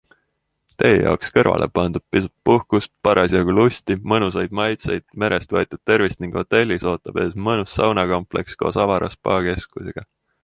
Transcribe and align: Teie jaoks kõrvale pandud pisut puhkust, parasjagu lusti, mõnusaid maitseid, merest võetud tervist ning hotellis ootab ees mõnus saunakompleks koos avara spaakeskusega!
Teie 0.83 0.93
jaoks 1.01 1.27
kõrvale 1.33 1.65
pandud 1.75 2.03
pisut 2.15 2.31
puhkust, 2.49 2.91
parasjagu 3.09 3.53
lusti, 3.59 3.97
mõnusaid 4.13 4.55
maitseid, 4.61 5.05
merest 5.25 5.53
võetud 5.57 5.83
tervist 5.91 6.25
ning 6.25 6.39
hotellis 6.41 6.87
ootab 6.93 7.19
ees 7.25 7.37
mõnus 7.49 7.75
saunakompleks 7.81 8.57
koos 8.63 8.81
avara 8.87 9.15
spaakeskusega! 9.17 10.07